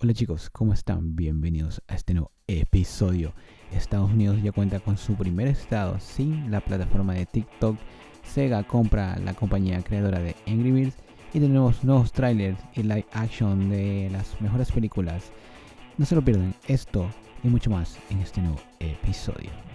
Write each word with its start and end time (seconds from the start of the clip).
Hola 0.00 0.14
chicos, 0.14 0.48
¿cómo 0.50 0.74
están? 0.74 1.16
Bienvenidos 1.16 1.82
a 1.88 1.96
este 1.96 2.14
nuevo 2.14 2.30
episodio. 2.46 3.34
Estados 3.72 4.12
Unidos 4.12 4.40
ya 4.40 4.52
cuenta 4.52 4.78
con 4.78 4.96
su 4.96 5.16
primer 5.16 5.48
estado 5.48 5.98
sin 5.98 6.52
la 6.52 6.60
plataforma 6.60 7.14
de 7.14 7.26
TikTok. 7.26 7.76
Sega 8.22 8.62
compra 8.62 9.18
la 9.18 9.34
compañía 9.34 9.82
creadora 9.82 10.20
de 10.20 10.36
Angry 10.46 10.70
Birds 10.70 10.96
y 11.34 11.40
tenemos 11.40 11.82
nuevos 11.82 12.12
trailers 12.12 12.60
y 12.76 12.84
live 12.84 13.06
action 13.10 13.70
de 13.70 14.08
las 14.12 14.40
mejores 14.40 14.70
películas. 14.70 15.32
No 15.96 16.06
se 16.06 16.14
lo 16.14 16.24
pierdan, 16.24 16.54
esto 16.68 17.10
y 17.42 17.48
mucho 17.48 17.68
más 17.68 17.98
en 18.10 18.20
este 18.20 18.40
nuevo 18.40 18.60
episodio. 18.78 19.67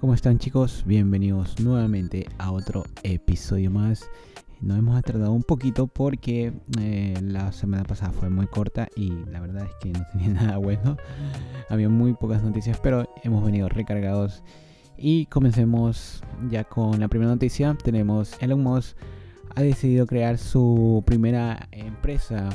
¿Cómo 0.00 0.14
están 0.14 0.38
chicos? 0.38 0.82
Bienvenidos 0.86 1.60
nuevamente 1.60 2.26
a 2.38 2.52
otro 2.52 2.84
episodio 3.02 3.70
más. 3.70 4.08
Nos 4.62 4.78
hemos 4.78 5.02
tardado 5.02 5.30
un 5.32 5.42
poquito 5.42 5.88
porque 5.88 6.54
eh, 6.80 7.14
la 7.20 7.52
semana 7.52 7.84
pasada 7.84 8.10
fue 8.10 8.30
muy 8.30 8.46
corta 8.46 8.88
y 8.96 9.10
la 9.30 9.40
verdad 9.40 9.66
es 9.66 9.74
que 9.78 9.92
no 9.92 10.00
tenía 10.10 10.28
nada 10.42 10.56
bueno. 10.56 10.96
Había 11.68 11.90
muy 11.90 12.14
pocas 12.14 12.42
noticias, 12.42 12.80
pero 12.82 13.12
hemos 13.24 13.44
venido 13.44 13.68
recargados. 13.68 14.42
Y 14.96 15.26
comencemos 15.26 16.22
ya 16.48 16.64
con 16.64 16.98
la 16.98 17.08
primera 17.08 17.32
noticia. 17.32 17.76
Tenemos 17.84 18.32
Elon 18.40 18.62
Musk 18.62 18.96
ha 19.54 19.60
decidido 19.60 20.06
crear 20.06 20.38
su 20.38 21.02
primera 21.04 21.68
empresa 21.72 22.48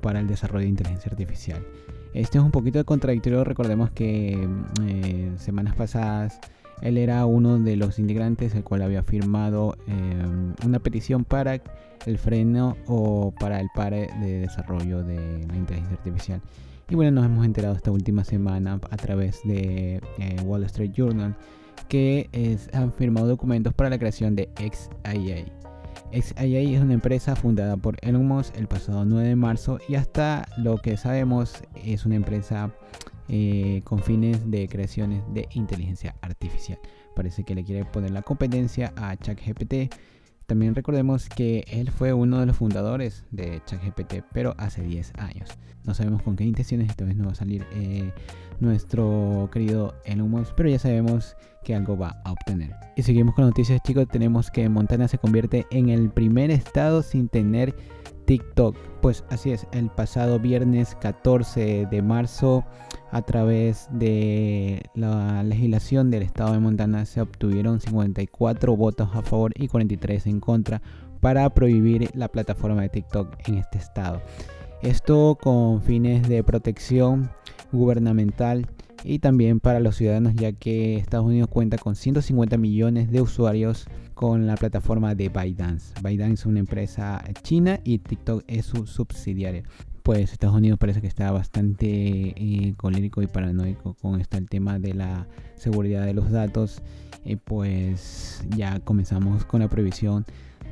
para 0.00 0.20
el 0.20 0.28
desarrollo 0.28 0.62
de 0.62 0.70
inteligencia 0.70 1.10
artificial. 1.10 1.66
Este 2.12 2.38
es 2.38 2.44
un 2.44 2.52
poquito 2.52 2.84
contradictorio. 2.84 3.42
Recordemos 3.42 3.90
que 3.90 4.48
eh, 4.86 5.32
semanas 5.38 5.74
pasadas 5.74 6.38
él 6.82 6.98
era 6.98 7.24
uno 7.26 7.58
de 7.58 7.76
los 7.76 7.98
integrantes 7.98 8.54
el 8.54 8.64
cual 8.64 8.82
había 8.82 9.02
firmado 9.02 9.76
em, 9.86 10.54
una 10.64 10.78
petición 10.78 11.24
para 11.24 11.60
el 12.06 12.18
freno 12.18 12.76
o 12.86 13.32
para 13.38 13.60
el 13.60 13.68
pare 13.74 14.08
de 14.20 14.40
desarrollo 14.40 15.02
de 15.02 15.46
la 15.46 15.56
inteligencia 15.56 15.96
artificial. 15.96 16.40
Y 16.88 16.96
bueno, 16.96 17.12
nos 17.12 17.24
hemos 17.24 17.46
enterado 17.46 17.74
esta 17.74 17.90
última 17.90 18.24
semana 18.24 18.78
a 18.90 18.96
través 18.96 19.40
de 19.44 20.00
eh, 20.18 20.36
Wall 20.44 20.64
Street 20.64 20.92
Journal 20.92 21.34
que 21.88 22.58
han 22.72 22.92
firmado 22.92 23.26
documentos 23.26 23.72
para 23.74 23.90
la 23.90 23.98
creación 23.98 24.36
de 24.36 24.50
XIA. 24.56 25.44
XIA 26.12 26.60
es 26.60 26.80
una 26.80 26.94
empresa 26.94 27.34
fundada 27.34 27.76
por 27.76 27.96
Elon 28.02 28.26
Musk 28.26 28.56
el 28.56 28.68
pasado 28.68 29.04
9 29.04 29.28
de 29.28 29.36
marzo 29.36 29.78
y 29.88 29.96
hasta 29.96 30.46
lo 30.56 30.78
que 30.78 30.96
sabemos 30.96 31.62
es 31.74 32.06
una 32.06 32.14
empresa 32.14 32.70
eh, 33.28 33.80
con 33.84 34.02
fines 34.02 34.50
de 34.50 34.68
creaciones 34.68 35.22
de 35.32 35.48
inteligencia 35.52 36.16
artificial. 36.20 36.78
Parece 37.14 37.44
que 37.44 37.54
le 37.54 37.64
quiere 37.64 37.84
poner 37.84 38.10
la 38.10 38.22
competencia 38.22 38.92
a 38.96 39.16
ChatGPT. 39.16 39.94
También 40.46 40.74
recordemos 40.74 41.28
que 41.28 41.64
él 41.68 41.90
fue 41.90 42.12
uno 42.12 42.40
de 42.40 42.46
los 42.46 42.56
fundadores 42.56 43.24
de 43.30 43.62
ChatGPT, 43.64 44.24
pero 44.32 44.54
hace 44.58 44.82
10 44.82 45.12
años. 45.18 45.48
No 45.84 45.94
sabemos 45.94 46.22
con 46.22 46.36
qué 46.36 46.44
intenciones 46.44 46.90
esta 46.90 47.04
vez 47.04 47.16
no 47.16 47.26
va 47.26 47.32
a 47.32 47.34
salir 47.34 47.66
eh, 47.72 48.12
nuestro 48.60 49.48
querido 49.52 49.94
Elon 50.04 50.30
Musk, 50.30 50.54
pero 50.54 50.68
ya 50.68 50.78
sabemos 50.78 51.36
que 51.62 51.74
algo 51.74 51.96
va 51.96 52.20
a 52.24 52.32
obtener. 52.32 52.74
Y 52.96 53.02
seguimos 53.02 53.34
con 53.34 53.46
noticias, 53.46 53.82
chicos. 53.82 54.06
Tenemos 54.08 54.50
que 54.50 54.68
Montana 54.68 55.08
se 55.08 55.18
convierte 55.18 55.66
en 55.70 55.88
el 55.88 56.10
primer 56.10 56.50
estado 56.50 57.02
sin 57.02 57.28
tener 57.28 57.74
TikTok. 58.26 58.76
Pues 59.00 59.24
así 59.30 59.52
es, 59.52 59.66
el 59.72 59.90
pasado 59.90 60.38
viernes 60.38 60.96
14 61.00 61.86
de 61.90 62.02
marzo, 62.02 62.64
a 63.10 63.22
través 63.22 63.88
de 63.92 64.82
la 64.94 65.42
legislación 65.42 66.10
del 66.10 66.22
estado 66.22 66.52
de 66.52 66.58
Montana, 66.58 67.04
se 67.04 67.20
obtuvieron 67.20 67.80
54 67.80 68.76
votos 68.76 69.08
a 69.14 69.22
favor 69.22 69.52
y 69.56 69.68
43 69.68 70.26
en 70.26 70.40
contra 70.40 70.82
para 71.20 71.48
prohibir 71.50 72.10
la 72.14 72.28
plataforma 72.28 72.82
de 72.82 72.88
TikTok 72.88 73.36
en 73.46 73.56
este 73.56 73.78
estado. 73.78 74.20
Esto 74.82 75.38
con 75.40 75.80
fines 75.82 76.28
de 76.28 76.42
protección 76.44 77.30
gubernamental 77.72 78.66
y 79.04 79.18
también 79.18 79.60
para 79.60 79.80
los 79.80 79.96
ciudadanos 79.96 80.34
ya 80.34 80.52
que 80.52 80.96
Estados 80.96 81.26
Unidos 81.26 81.48
cuenta 81.48 81.76
con 81.76 81.94
150 81.94 82.56
millones 82.56 83.10
de 83.10 83.20
usuarios 83.20 83.86
con 84.14 84.46
la 84.46 84.56
plataforma 84.56 85.14
de 85.14 85.28
ByteDance. 85.28 85.92
ByteDance 86.02 86.34
es 86.34 86.46
una 86.46 86.60
empresa 86.60 87.22
china 87.42 87.80
y 87.84 87.98
TikTok 87.98 88.44
es 88.46 88.64
su 88.64 88.86
subsidiaria. 88.86 89.62
Pues 90.02 90.32
Estados 90.32 90.56
Unidos 90.56 90.78
parece 90.78 91.00
que 91.00 91.06
está 91.06 91.30
bastante 91.32 91.86
eh, 91.86 92.74
colérico 92.76 93.22
y 93.22 93.26
paranoico 93.26 93.94
con 93.94 94.20
esto 94.20 94.38
el 94.38 94.48
tema 94.48 94.78
de 94.78 94.94
la 94.94 95.26
seguridad 95.56 96.06
de 96.06 96.14
los 96.14 96.30
datos. 96.30 96.82
Y 97.24 97.36
pues 97.36 98.42
ya 98.56 98.80
comenzamos 98.80 99.44
con 99.44 99.60
la 99.60 99.68
prohibición 99.68 100.24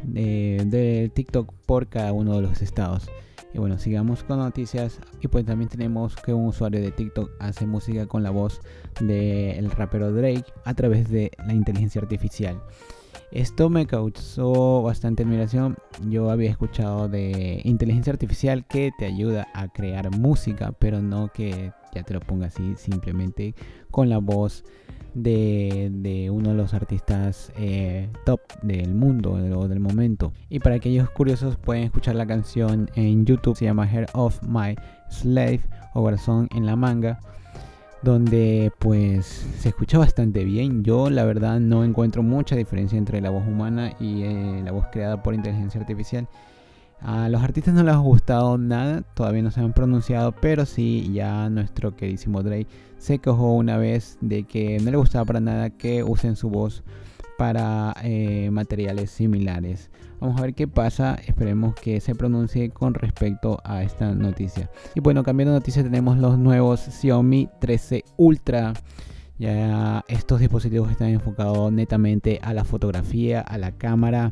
de, 0.04 0.62
de 0.66 1.10
TikTok 1.14 1.52
por 1.66 1.88
cada 1.88 2.12
uno 2.12 2.36
de 2.36 2.42
los 2.42 2.62
estados. 2.62 3.08
Y 3.54 3.58
bueno, 3.58 3.78
sigamos 3.78 4.24
con 4.24 4.38
noticias. 4.38 4.98
Y 5.20 5.28
pues 5.28 5.44
también 5.44 5.68
tenemos 5.68 6.16
que 6.16 6.32
un 6.32 6.46
usuario 6.46 6.80
de 6.80 6.90
TikTok 6.90 7.30
hace 7.38 7.66
música 7.66 8.06
con 8.06 8.22
la 8.22 8.30
voz 8.30 8.60
del 9.00 9.70
rapero 9.70 10.12
Drake 10.12 10.46
a 10.64 10.74
través 10.74 11.10
de 11.10 11.30
la 11.46 11.54
inteligencia 11.54 12.00
artificial. 12.00 12.60
Esto 13.30 13.70
me 13.70 13.86
causó 13.86 14.82
bastante 14.82 15.22
admiración. 15.22 15.76
Yo 16.08 16.30
había 16.30 16.50
escuchado 16.50 17.08
de 17.08 17.62
inteligencia 17.64 18.12
artificial 18.12 18.66
que 18.66 18.90
te 18.98 19.06
ayuda 19.06 19.48
a 19.54 19.68
crear 19.68 20.10
música, 20.10 20.72
pero 20.78 21.00
no 21.00 21.28
que 21.32 21.72
ya 21.94 22.02
te 22.02 22.14
lo 22.14 22.20
ponga 22.20 22.46
así 22.46 22.74
simplemente 22.76 23.54
con 23.90 24.08
la 24.08 24.18
voz 24.18 24.64
de, 25.14 26.30
uno 26.32 26.50
de 26.50 26.54
los 26.56 26.74
artistas 26.74 27.52
eh, 27.56 28.08
top 28.24 28.40
del 28.62 28.94
mundo 28.94 29.32
o 29.32 29.68
del 29.68 29.80
momento. 29.80 30.32
Y 30.48 30.60
para 30.60 30.76
aquellos 30.76 31.10
curiosos 31.10 31.56
pueden 31.56 31.84
escuchar 31.84 32.14
la 32.14 32.26
canción 32.26 32.90
en 32.94 33.26
YouTube, 33.26 33.56
se 33.56 33.66
llama 33.66 33.84
Hair 33.84 34.06
of 34.14 34.42
My 34.42 34.76
Slave 35.10 35.60
o 35.94 36.02
Corazón 36.02 36.48
en 36.54 36.66
la 36.66 36.76
manga 36.76 37.20
donde 38.02 38.72
pues 38.78 39.26
se 39.58 39.68
escucha 39.68 39.98
bastante 39.98 40.44
bien. 40.44 40.82
Yo 40.82 41.08
la 41.08 41.24
verdad 41.24 41.60
no 41.60 41.84
encuentro 41.84 42.22
mucha 42.22 42.56
diferencia 42.56 42.98
entre 42.98 43.20
la 43.20 43.30
voz 43.30 43.46
humana 43.46 43.92
y 44.00 44.22
eh, 44.22 44.60
la 44.64 44.72
voz 44.72 44.86
creada 44.90 45.22
por 45.22 45.34
inteligencia 45.34 45.80
artificial. 45.80 46.28
A 47.04 47.28
los 47.28 47.42
artistas 47.42 47.74
no 47.74 47.82
les 47.82 47.94
ha 47.94 47.98
gustado 47.98 48.58
nada, 48.58 49.02
todavía 49.14 49.42
no 49.42 49.50
se 49.50 49.60
han 49.60 49.72
pronunciado, 49.72 50.32
pero 50.32 50.64
sí 50.64 51.10
ya 51.12 51.50
nuestro 51.50 51.96
queridísimo 51.96 52.42
Drake 52.42 52.68
se 52.98 53.18
quejó 53.18 53.54
una 53.54 53.76
vez 53.76 54.18
de 54.20 54.44
que 54.44 54.78
no 54.78 54.90
le 54.92 54.96
gustaba 54.96 55.24
para 55.24 55.40
nada 55.40 55.70
que 55.70 56.04
usen 56.04 56.36
su 56.36 56.48
voz 56.48 56.84
para 57.36 57.96
eh, 58.04 58.50
materiales 58.52 59.10
similares. 59.10 59.90
Vamos 60.20 60.38
a 60.38 60.42
ver 60.42 60.54
qué 60.54 60.68
pasa, 60.68 61.18
esperemos 61.26 61.74
que 61.74 62.00
se 62.00 62.14
pronuncie 62.14 62.70
con 62.70 62.94
respecto 62.94 63.60
a 63.64 63.82
esta 63.82 64.14
noticia. 64.14 64.70
Y 64.94 65.00
bueno, 65.00 65.24
cambiando 65.24 65.52
de 65.52 65.58
noticia 65.58 65.82
tenemos 65.82 66.18
los 66.18 66.38
nuevos 66.38 66.78
Xiaomi 66.78 67.48
13 67.60 68.04
Ultra. 68.16 68.74
Ya 69.40 70.04
estos 70.06 70.38
dispositivos 70.38 70.92
están 70.92 71.08
enfocados 71.08 71.72
netamente 71.72 72.38
a 72.42 72.54
la 72.54 72.62
fotografía, 72.62 73.40
a 73.40 73.58
la 73.58 73.72
cámara. 73.72 74.30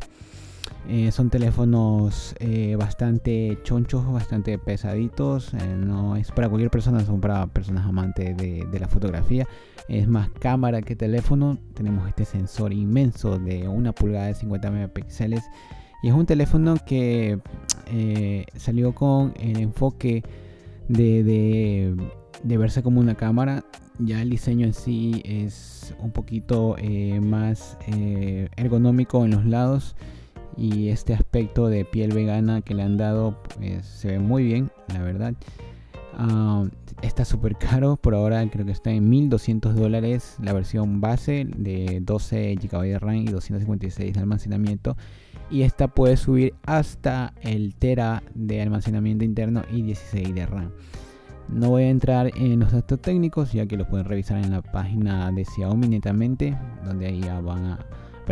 Eh, 0.88 1.12
son 1.12 1.30
teléfonos 1.30 2.34
eh, 2.40 2.74
bastante 2.76 3.58
chonchos, 3.62 4.10
bastante 4.12 4.58
pesaditos. 4.58 5.54
Eh, 5.54 5.76
no 5.76 6.16
es 6.16 6.32
para 6.32 6.48
cualquier 6.48 6.70
persona, 6.70 7.04
son 7.04 7.20
para 7.20 7.46
personas 7.46 7.86
amantes 7.86 8.36
de, 8.36 8.66
la 8.80 8.88
fotografía. 8.88 9.46
Es 9.88 10.08
más 10.08 10.30
cámara 10.30 10.82
que 10.82 10.96
teléfono. 10.96 11.58
Tenemos 11.74 12.08
este 12.08 12.24
sensor 12.24 12.72
inmenso 12.72 13.38
de 13.38 13.68
una 13.68 13.92
pulgada 13.92 14.26
de 14.26 14.34
50 14.34 14.70
megapíxeles. 14.70 15.44
Y 16.02 16.08
es 16.08 16.14
un 16.14 16.26
teléfono 16.26 16.76
que 16.86 17.38
salió 18.56 18.94
con 18.94 19.34
el 19.38 19.60
enfoque 19.60 20.24
de, 20.88 21.94
de, 22.42 22.56
verse 22.56 22.82
como 22.82 23.00
una 23.00 23.14
cámara. 23.14 23.64
Ya 23.98 24.22
el 24.22 24.30
diseño 24.30 24.66
en 24.66 24.72
sí 24.72 25.20
es 25.26 25.94
un 26.00 26.10
poquito 26.10 26.74
más 27.20 27.76
ergonómico 28.56 29.26
en 29.26 29.32
los 29.32 29.44
lados 29.44 29.94
y 30.60 30.90
este 30.90 31.14
aspecto 31.14 31.68
de 31.68 31.86
piel 31.86 32.12
vegana 32.12 32.60
que 32.60 32.74
le 32.74 32.82
han 32.82 32.98
dado 32.98 33.42
pues, 33.56 33.86
se 33.86 34.08
ve 34.08 34.18
muy 34.18 34.44
bien, 34.44 34.70
la 34.92 35.00
verdad. 35.02 35.34
Ah, 36.12 36.64
está 37.00 37.24
súper 37.24 37.56
caro, 37.56 37.96
por 37.96 38.14
ahora 38.14 38.46
creo 38.50 38.66
que 38.66 38.72
está 38.72 38.90
en 38.90 39.08
1200 39.08 39.74
dólares 39.74 40.36
la 40.42 40.52
versión 40.52 41.00
base 41.00 41.46
de 41.56 42.00
12 42.02 42.56
GB 42.56 42.82
de 42.82 42.98
RAM 42.98 43.16
y 43.16 43.24
256 43.24 44.12
de 44.12 44.20
almacenamiento. 44.20 44.96
Y 45.50 45.62
esta 45.62 45.88
puede 45.88 46.18
subir 46.18 46.54
hasta 46.66 47.32
el 47.40 47.74
Tera 47.74 48.22
de 48.34 48.60
almacenamiento 48.60 49.24
interno 49.24 49.62
y 49.72 49.80
16 49.80 50.34
de 50.34 50.46
RAM. 50.46 50.72
No 51.48 51.70
voy 51.70 51.84
a 51.84 51.90
entrar 51.90 52.30
en 52.36 52.60
los 52.60 52.70
datos 52.70 53.00
técnicos 53.00 53.52
ya 53.52 53.66
que 53.66 53.78
los 53.78 53.88
pueden 53.88 54.06
revisar 54.06 54.38
en 54.38 54.52
la 54.52 54.60
página 54.60 55.32
de 55.32 55.44
Xiaomi 55.44 55.88
netamente, 55.88 56.56
donde 56.84 57.06
ahí 57.06 57.20
ya 57.22 57.40
van 57.40 57.64
a 57.64 57.78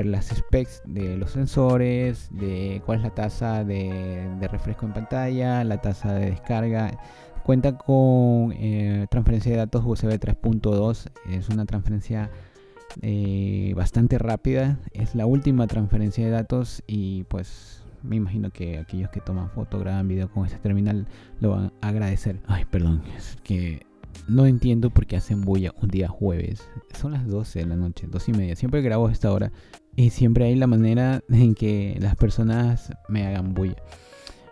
las 0.07 0.27
specs 0.27 0.83
de 0.85 1.17
los 1.17 1.33
sensores, 1.33 2.29
de 2.31 2.83
cuál 2.85 2.99
es 2.99 3.05
la 3.05 3.15
tasa 3.15 3.65
de, 3.65 4.49
refresco 4.51 4.87
en 4.87 4.93
pantalla, 4.93 5.65
la 5.65 5.81
tasa 5.81 6.15
de 6.15 6.31
descarga. 6.31 6.99
Cuenta 7.45 7.79
con 7.79 8.53
eh, 8.53 9.07
transferencia 9.11 9.53
de 9.53 9.59
datos 9.59 9.83
USB 9.85 10.19
3.2, 10.19 11.11
es 11.31 11.49
una 11.49 11.65
transferencia 11.65 12.31
eh, 13.03 13.73
bastante 13.77 14.19
rápida. 14.19 14.79
Es 14.93 15.15
la 15.15 15.27
última 15.27 15.67
transferencia 15.67 16.25
de 16.25 16.31
datos 16.31 16.83
y 16.87 17.25
pues 17.25 17.83
me 18.03 18.17
imagino 18.17 18.51
que 18.51 18.79
aquellos 18.79 19.11
que 19.11 19.21
toman 19.21 19.51
foto, 19.51 19.79
graban 19.79 20.09
video 20.09 20.31
con 20.31 20.47
este 20.47 20.59
terminal 20.59 21.07
lo 21.41 21.51
van 21.51 21.73
a 21.81 21.89
agradecer. 21.89 22.41
Ay, 22.47 22.65
perdón, 22.71 23.03
es 23.17 23.37
que 23.43 23.88
no 24.27 24.47
entiendo 24.47 24.91
por 24.91 25.07
qué 25.07 25.17
hacen 25.17 25.43
bulla 25.43 25.73
un 25.81 25.89
día 25.89 26.09
jueves. 26.09 26.69
Son 26.99 27.13
las 27.13 27.27
12 27.27 27.61
de 27.61 27.67
la 27.67 27.77
noche, 27.77 28.07
2 28.11 28.29
y 28.29 28.33
media. 28.33 28.57
Siempre 28.57 28.83
grabo 28.83 29.09
a 29.09 29.13
esta 29.13 29.33
hora 29.33 29.53
y 29.97 30.11
siempre 30.11 30.47
hay 30.47 30.55
la 30.55 30.67
manera 30.67 31.23
en 31.29 31.55
que 31.55 31.97
las 32.01 32.17
personas 32.17 32.93
me 33.09 33.27
hagan 33.27 33.55
bulla. 33.55 33.77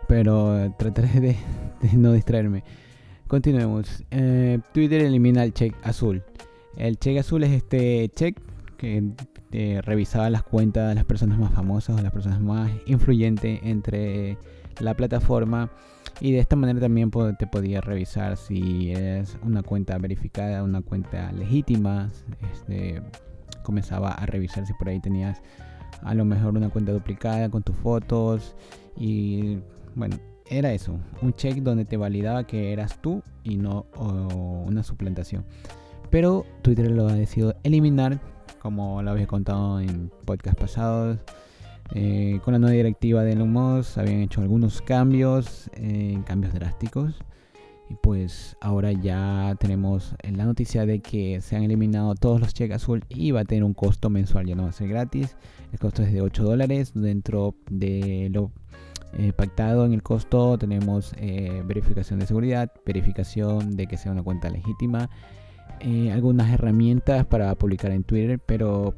Pero 0.07 0.73
trataré 0.77 1.19
de, 1.19 1.35
no 1.93 2.13
distraerme. 2.13 2.63
Continuemos. 3.27 4.03
Eh, 4.11 4.59
Twitter 4.73 5.01
elimina 5.01 5.43
el 5.43 5.53
check 5.53 5.75
azul. 5.83 6.23
El 6.77 6.97
check 6.97 7.19
azul 7.19 7.43
es 7.43 7.51
este 7.51 8.09
check 8.15 8.39
que 8.77 9.03
te 9.49 9.81
revisaba 9.81 10.29
las 10.29 10.43
cuentas 10.43 10.89
de 10.89 10.95
las 10.95 11.05
personas 11.05 11.39
más 11.39 11.51
famosas 11.51 11.97
o 11.97 12.01
las 12.01 12.13
personas 12.13 12.39
más 12.39 12.71
influyentes 12.85 13.59
entre 13.63 14.37
la 14.79 14.93
plataforma 14.93 15.71
y 16.19 16.31
de 16.31 16.39
esta 16.39 16.55
manera 16.55 16.79
también 16.79 17.11
te 17.37 17.47
podía 17.47 17.81
revisar 17.81 18.37
si 18.37 18.91
es 18.91 19.37
una 19.43 19.61
cuenta 19.61 19.97
verificada, 19.97 20.63
una 20.63 20.81
cuenta 20.81 21.31
legítima. 21.31 22.09
Este, 22.51 23.01
comenzaba 23.63 24.11
a 24.11 24.25
revisar 24.25 24.65
si 24.65 24.73
por 24.73 24.89
ahí 24.89 24.99
tenías 24.99 25.41
a 26.01 26.13
lo 26.13 26.25
mejor 26.25 26.55
una 26.55 26.69
cuenta 26.69 26.91
duplicada 26.91 27.49
con 27.49 27.63
tus 27.63 27.75
fotos 27.75 28.55
y 28.95 29.59
bueno, 29.95 30.17
era 30.49 30.71
eso, 30.71 30.97
un 31.21 31.33
check 31.33 31.57
donde 31.57 31.85
te 31.85 31.97
validaba 31.97 32.45
que 32.45 32.71
eras 32.71 33.01
tú 33.01 33.21
y 33.43 33.57
no 33.57 33.85
una 34.65 34.83
suplantación. 34.83 35.45
Pero 36.09 36.45
Twitter 36.61 36.89
lo 36.89 37.07
ha 37.07 37.13
decidido 37.13 37.55
eliminar, 37.63 38.19
como 38.59 39.01
lo 39.01 39.11
había 39.11 39.27
contado 39.27 39.79
en 39.81 40.09
podcast 40.25 40.57
pasados. 40.57 41.19
Eh, 41.93 42.39
con 42.43 42.53
la 42.53 42.59
nueva 42.59 42.75
directiva 42.75 43.23
de 43.23 43.33
Elon 43.33 43.51
Musk 43.51 43.97
habían 43.97 44.21
hecho 44.21 44.41
algunos 44.41 44.81
cambios, 44.81 45.69
eh, 45.73 46.19
cambios 46.25 46.53
drásticos. 46.53 47.15
Y 47.89 47.95
pues 48.03 48.57
ahora 48.59 48.91
ya 48.91 49.55
tenemos 49.59 50.13
la 50.21 50.43
noticia 50.43 50.85
de 50.85 50.99
que 50.99 51.39
se 51.39 51.55
han 51.55 51.63
eliminado 51.63 52.15
todos 52.15 52.41
los 52.41 52.53
cheques 52.53 52.75
azul 52.75 53.05
y 53.07 53.31
va 53.31 53.41
a 53.41 53.45
tener 53.45 53.63
un 53.63 53.73
costo 53.73 54.09
mensual, 54.09 54.45
ya 54.45 54.55
no 54.55 54.63
va 54.63 54.69
a 54.69 54.73
ser 54.73 54.89
gratis. 54.89 55.37
El 55.71 55.79
costo 55.79 56.03
es 56.03 56.11
de 56.11 56.21
8 56.21 56.43
dólares. 56.43 56.91
Dentro 56.93 57.55
de 57.69 58.29
lo 58.33 58.51
eh, 59.17 59.31
pactado 59.31 59.85
en 59.85 59.93
el 59.93 60.03
costo 60.03 60.57
tenemos 60.57 61.15
verificación 61.65 62.19
de 62.19 62.27
seguridad, 62.27 62.73
verificación 62.85 63.77
de 63.77 63.87
que 63.87 63.95
sea 63.95 64.11
una 64.11 64.21
cuenta 64.21 64.49
legítima, 64.49 65.09
algunas 66.11 66.51
herramientas 66.51 67.25
para 67.25 67.55
publicar 67.55 67.91
en 67.91 68.03
Twitter, 68.03 68.37
pero 68.37 68.95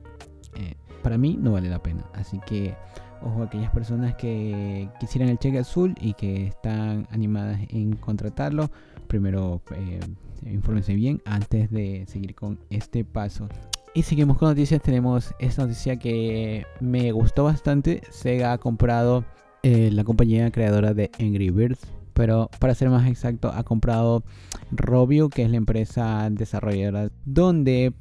para 1.00 1.18
mí 1.18 1.38
no 1.40 1.54
vale 1.54 1.70
la 1.70 1.82
pena. 1.82 2.04
Así 2.14 2.40
que 2.46 2.76
ojo 3.22 3.42
a 3.42 3.46
aquellas 3.46 3.72
personas 3.72 4.16
que 4.16 4.90
quisieran 5.00 5.30
el 5.30 5.40
cheque 5.40 5.60
azul 5.60 5.96
y 6.00 6.14
que 6.14 6.48
están 6.48 7.08
animadas 7.12 7.60
en 7.70 7.96
contratarlo. 7.96 8.70
Primero 9.08 9.62
eh, 9.76 10.00
infórmense 10.46 10.94
bien 10.94 11.22
antes 11.26 11.72
de 11.72 12.06
seguir 12.08 12.36
con 12.36 12.60
este 12.70 13.04
paso. 13.04 13.48
Y 13.94 14.04
seguimos 14.04 14.38
con 14.38 14.50
noticias. 14.50 14.82
Tenemos 14.82 15.34
esta 15.40 15.64
noticia 15.64 15.98
que 15.98 16.66
me 16.80 17.12
gustó 17.12 17.46
bastante. 17.46 18.02
Sega 18.12 18.54
ha 18.54 18.58
comprado 18.58 19.26
eh, 19.64 19.90
la 19.92 20.04
compañía 20.04 20.52
creadora 20.52 20.94
de 20.94 21.10
Angry 21.20 21.50
Birds. 21.50 21.99
Pero 22.20 22.50
para 22.60 22.76
ser 22.76 22.90
más 22.90 23.08
exacto, 23.08 23.50
ha 23.50 23.64
comprado 23.64 24.26
Robio, 24.72 25.30
que 25.30 25.44
es 25.44 25.50
la 25.50 25.56
empresa 25.56 26.28
desarrolladora 26.30 27.12
donde 27.24 27.94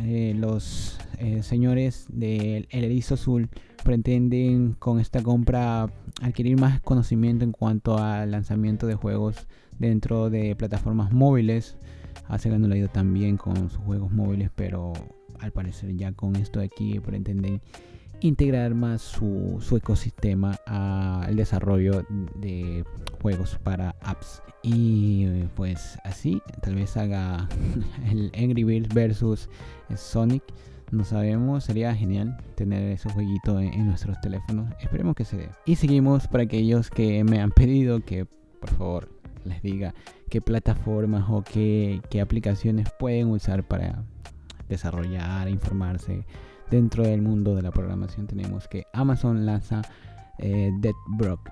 eh, 0.00 0.32
los 0.34 0.98
eh, 1.18 1.42
señores 1.42 2.06
del 2.08 2.66
Erizo 2.70 3.16
Azul 3.16 3.50
pretenden 3.84 4.72
con 4.78 5.00
esta 5.00 5.22
compra 5.22 5.90
adquirir 6.22 6.58
más 6.58 6.80
conocimiento 6.80 7.44
en 7.44 7.52
cuanto 7.52 7.98
al 7.98 8.30
lanzamiento 8.30 8.86
de 8.86 8.94
juegos 8.94 9.46
dentro 9.78 10.30
de 10.30 10.56
plataformas 10.56 11.12
móviles. 11.12 11.76
Hace 12.26 12.50
ha 12.50 12.56
ido 12.74 12.88
también 12.88 13.36
con 13.36 13.68
sus 13.68 13.80
juegos 13.80 14.10
móviles, 14.10 14.50
pero 14.54 14.94
al 15.40 15.52
parecer 15.52 15.94
ya 15.94 16.12
con 16.12 16.36
esto 16.36 16.60
de 16.60 16.64
aquí 16.64 17.00
pretenden 17.00 17.60
integrar 18.20 18.74
más 18.74 19.02
su, 19.02 19.58
ecosistema 19.76 20.56
al 20.66 21.36
desarrollo 21.36 22.04
de 22.36 22.84
juegos 23.22 23.58
para 23.62 23.94
apps. 24.02 24.42
Y 24.62 25.26
pues 25.54 25.98
así, 26.04 26.42
tal 26.62 26.74
vez 26.74 26.96
haga 26.96 27.48
el 28.10 28.32
Angry 28.36 28.64
Birds 28.64 28.94
versus 28.94 29.48
Sonic. 29.94 30.42
No 30.90 31.04
sabemos, 31.04 31.64
sería 31.64 31.94
genial 31.94 32.38
tener 32.54 32.82
ese 32.90 33.10
jueguito 33.10 33.60
en, 33.60 33.86
nuestros 33.86 34.18
teléfonos. 34.20 34.70
Esperemos 34.80 35.14
que 35.14 35.24
se 35.24 35.36
dé. 35.36 35.50
Y 35.66 35.76
seguimos 35.76 36.26
para 36.28 36.44
aquellos 36.44 36.90
que 36.90 37.24
me 37.24 37.40
han 37.40 37.50
pedido 37.50 38.00
que 38.00 38.24
por 38.24 38.70
favor 38.70 39.08
les 39.44 39.62
diga 39.62 39.94
qué 40.30 40.40
plataformas 40.40 41.24
o 41.28 41.42
qué, 41.42 42.00
qué 42.10 42.20
aplicaciones 42.20 42.88
pueden 42.98 43.28
usar 43.28 43.64
para 43.64 44.02
desarrollar, 44.68 45.48
informarse 45.48 46.24
dentro 46.70 47.04
del 47.04 47.22
mundo 47.22 47.54
de 47.54 47.62
la 47.62 47.70
programación. 47.70 48.26
Tenemos 48.26 48.68
que 48.68 48.86
Amazon 48.92 49.46
lanza 49.46 49.82
eh, 50.38 50.70
Deadbrook 50.80 51.50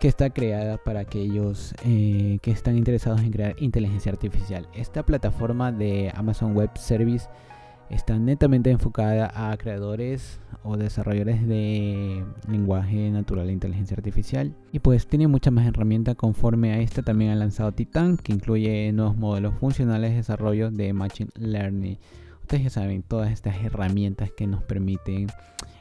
que 0.00 0.08
está 0.08 0.28
creada 0.30 0.76
para 0.76 1.00
aquellos 1.00 1.74
eh, 1.84 2.38
que 2.42 2.50
están 2.50 2.76
interesados 2.76 3.22
en 3.22 3.30
crear 3.30 3.54
inteligencia 3.58 4.12
artificial. 4.12 4.68
Esta 4.74 5.02
plataforma 5.02 5.72
de 5.72 6.12
Amazon 6.14 6.54
Web 6.54 6.76
Service 6.76 7.26
está 7.88 8.18
netamente 8.18 8.70
enfocada 8.70 9.32
a 9.34 9.56
creadores 9.56 10.40
o 10.62 10.76
desarrolladores 10.76 11.46
de 11.46 12.24
lenguaje 12.48 13.10
natural 13.10 13.48
e 13.48 13.52
inteligencia 13.52 13.96
artificial 13.96 14.54
y 14.72 14.80
pues 14.80 15.06
tiene 15.06 15.28
muchas 15.28 15.52
más 15.52 15.66
herramientas 15.66 16.16
conforme 16.16 16.72
a 16.72 16.80
esta 16.80 17.02
también 17.02 17.30
ha 17.30 17.36
lanzado 17.36 17.72
Titan 17.72 18.16
que 18.16 18.32
incluye 18.32 18.90
nuevos 18.92 19.16
modelos 19.16 19.54
funcionales 19.54 20.10
de 20.10 20.16
desarrollo 20.16 20.70
de 20.70 20.92
Machine 20.92 21.30
Learning 21.34 21.98
ustedes 22.44 22.64
ya 22.64 22.70
saben 22.70 23.02
todas 23.02 23.32
estas 23.32 23.56
herramientas 23.64 24.30
que 24.30 24.46
nos 24.46 24.62
permiten 24.62 25.28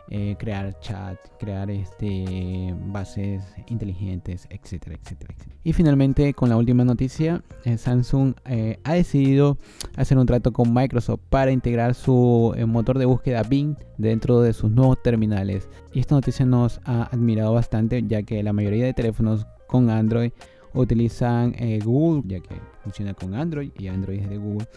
eh, 0.09 0.35
crear 0.39 0.79
chat, 0.79 1.17
crear 1.39 1.69
este, 1.69 2.73
bases 2.87 3.43
inteligentes, 3.67 4.47
etcétera, 4.49 4.97
etcétera, 5.01 5.33
Y 5.65 5.73
finalmente, 5.73 6.33
con 6.33 6.47
la 6.47 6.55
última 6.55 6.85
noticia, 6.85 7.43
eh, 7.65 7.77
Samsung 7.77 8.33
eh, 8.45 8.79
ha 8.85 8.93
decidido 8.93 9.57
hacer 9.97 10.17
un 10.17 10.25
trato 10.25 10.53
con 10.53 10.73
Microsoft 10.73 11.19
para 11.29 11.51
integrar 11.51 11.95
su 11.95 12.55
motor 12.65 12.97
de 12.97 13.05
búsqueda 13.05 13.43
Bing 13.43 13.75
dentro 13.97 14.41
de 14.41 14.53
sus 14.53 14.71
nuevos 14.71 15.01
terminales. 15.03 15.67
Y 15.93 15.99
esta 15.99 16.15
noticia 16.15 16.45
nos 16.45 16.79
ha 16.85 17.03
admirado 17.11 17.53
bastante, 17.53 18.03
ya 18.07 18.23
que 18.23 18.41
la 18.41 18.53
mayoría 18.53 18.85
de 18.85 18.93
teléfonos 18.93 19.47
con 19.67 19.89
Android 19.89 20.31
utilizan 20.73 21.55
Google, 21.83 22.23
ya 22.25 22.39
que 22.39 22.55
funciona 22.83 23.13
con 23.13 23.33
Android 23.35 23.71
y 23.77 23.87
Android 23.87 24.21
es 24.21 24.29
de 24.29 24.37
Google. 24.37 24.67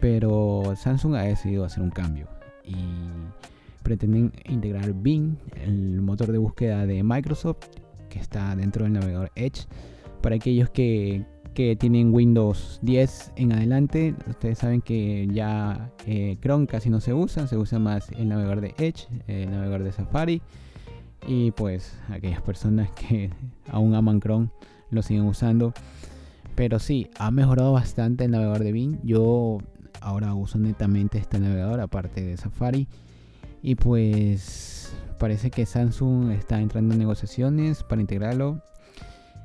Pero 0.00 0.74
Samsung 0.76 1.16
ha 1.16 1.22
decidido 1.22 1.64
hacer 1.64 1.82
un 1.82 1.90
cambio 1.90 2.28
y 2.64 2.76
pretenden 3.82 4.32
integrar 4.48 4.92
Bing, 4.92 5.36
el 5.64 6.00
motor 6.02 6.30
de 6.30 6.38
búsqueda 6.38 6.86
de 6.86 7.02
Microsoft, 7.02 7.66
que 8.08 8.18
está 8.18 8.54
dentro 8.54 8.84
del 8.84 8.92
navegador 8.92 9.30
Edge. 9.34 9.66
Para 10.20 10.36
aquellos 10.36 10.70
que, 10.70 11.24
tienen 11.80 12.14
Windows 12.14 12.78
10 12.82 13.32
en 13.34 13.52
adelante, 13.52 14.14
ustedes 14.28 14.58
saben 14.58 14.80
que 14.80 15.26
ya 15.32 15.90
eh, 16.06 16.36
Chrome 16.40 16.68
casi 16.68 16.88
no 16.88 17.00
se 17.00 17.12
usa, 17.12 17.48
se 17.48 17.56
usa 17.56 17.80
más 17.80 18.10
el 18.12 18.28
navegador 18.28 18.60
de 18.60 18.74
Edge, 18.78 19.08
el 19.26 19.50
navegador 19.50 19.82
de 19.82 19.90
Safari. 19.90 20.40
Y 21.26 21.50
pues 21.50 21.98
aquellas 22.10 22.42
personas 22.42 22.90
que 22.92 23.30
aún 23.72 23.94
aman 23.96 24.20
Chrome 24.20 24.50
lo 24.90 25.02
siguen 25.02 25.24
usando. 25.24 25.72
Pero 26.54 26.78
sí, 26.78 27.10
ha 27.18 27.32
mejorado 27.32 27.72
bastante 27.72 28.26
el 28.26 28.30
navegador 28.30 28.62
de 28.62 28.70
Bing. 28.70 28.98
Yo 29.02 29.58
ahora 30.00 30.34
uso 30.34 30.58
netamente 30.58 31.18
este 31.18 31.38
navegador 31.38 31.80
aparte 31.80 32.22
de 32.22 32.36
Safari. 32.36 32.88
Y 33.62 33.74
pues 33.74 34.92
parece 35.18 35.50
que 35.50 35.66
Samsung 35.66 36.30
está 36.30 36.60
entrando 36.60 36.94
en 36.94 37.00
negociaciones 37.00 37.82
para 37.82 38.00
integrarlo. 38.00 38.62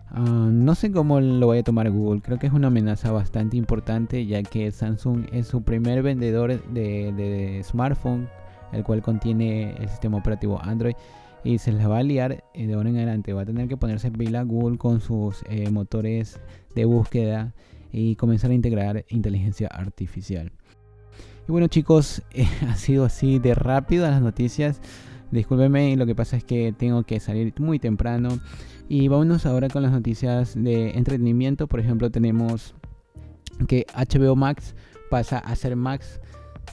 Ah, 0.10 0.50
no 0.52 0.76
sé 0.76 0.92
cómo 0.92 1.20
lo 1.20 1.48
vaya 1.48 1.62
a 1.62 1.64
tomar 1.64 1.90
Google. 1.90 2.22
Creo 2.22 2.38
que 2.38 2.48
es 2.48 2.54
una 2.54 2.68
amenaza 2.68 3.12
bastante 3.12 3.58
importante 3.58 4.26
ya 4.26 4.44
que 4.44 4.72
Samsung 4.72 5.26
es 5.32 5.48
su 5.48 5.64
primer 5.64 6.04
vendedor 6.04 6.64
de, 6.72 7.62
smartphone, 7.64 8.30
el 8.72 8.84
cual 8.84 9.02
contiene 9.02 9.76
el 9.78 9.90
sistema 9.90 10.18
operativo 10.18 10.62
Android. 10.62 10.96
Y 11.44 11.58
se 11.58 11.74
les 11.74 11.90
va 11.90 11.98
a 11.98 12.04
liar 12.04 12.44
de 12.54 12.74
ahora 12.74 12.90
en 12.90 12.98
adelante. 12.98 13.34
Va 13.34 13.42
a 13.42 13.46
tener 13.46 13.68
que 13.68 13.76
ponerse 13.76 14.12
pila 14.12 14.44
Google 14.44 14.78
con 14.78 15.02
sus 15.02 15.44
eh, 15.50 15.70
motores 15.72 16.40
de 16.74 16.86
búsqueda 16.86 17.54
y 17.94 18.16
comenzar 18.18 18.52
a 18.52 18.56
integrar 18.56 19.06
inteligencia 19.08 19.68
artificial. 19.68 20.52
Y 21.48 21.52
bueno 21.52 21.68
chicos, 21.68 22.22
eh, 22.32 22.48
ha 22.68 22.76
sido 22.76 23.06
así 23.06 23.40
de 23.40 23.56
rápido 23.56 24.10
las 24.10 24.22
noticias. 24.22 24.82
Discúlpenme, 25.32 25.96
lo 25.96 26.06
que 26.06 26.16
pasa 26.16 26.36
es 26.36 26.44
que 26.44 26.74
tengo 26.78 27.04
que 27.04 27.20
salir 27.20 27.54
muy 27.60 27.80
temprano. 27.80 28.30
Y 28.90 29.08
vámonos 29.08 29.46
ahora 29.46 29.70
con 29.70 29.82
las 29.82 29.92
noticias 29.92 30.54
de 30.56 30.92
entretenimiento. 30.92 31.68
Por 31.68 31.80
ejemplo, 31.80 32.12
tenemos 32.12 32.76
que 33.68 33.86
HBO 33.96 34.36
Max 34.36 34.76
pasa 35.10 35.40
a 35.40 35.56
ser 35.56 35.76
Max 35.76 36.20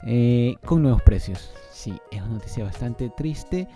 eh, 0.05 0.55
con 0.65 0.81
nuevos 0.81 1.01
precios. 1.01 1.51
Sí, 1.71 1.93
es 2.11 2.21
una 2.21 2.33
noticia 2.33 2.63
bastante 2.63 3.09
triste, 3.15 3.67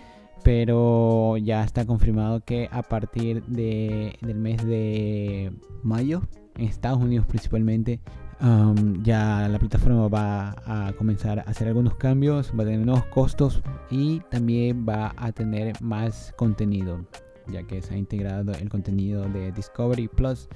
pero 0.44 1.36
ya 1.36 1.64
está 1.64 1.86
confirmado 1.86 2.40
que 2.44 2.68
a 2.70 2.82
partir 2.82 3.42
de, 3.44 4.16
del 4.20 4.36
mes 4.36 4.64
de 4.64 5.52
mayo, 5.82 6.22
en 6.56 6.66
Estados 6.66 6.98
Unidos 6.98 7.26
principalmente, 7.26 8.00
um, 8.40 9.02
ya 9.02 9.48
la 9.48 9.58
plataforma 9.58 10.08
va 10.08 10.54
a 10.66 10.92
comenzar 10.94 11.40
a 11.40 11.42
hacer 11.42 11.68
algunos 11.68 11.96
cambios, 11.96 12.52
va 12.58 12.62
a 12.62 12.66
tener 12.66 12.84
nuevos 12.84 13.06
costos 13.06 13.62
y 13.90 14.20
también 14.30 14.86
va 14.88 15.14
a 15.16 15.32
tener 15.32 15.80
más 15.80 16.32
contenido, 16.36 17.06
ya 17.48 17.62
que 17.62 17.82
se 17.82 17.94
ha 17.94 17.96
integrado 17.96 18.52
el 18.52 18.68
contenido 18.68 19.28
de 19.28 19.52
Discovery 19.52 20.08
Plus 20.08 20.48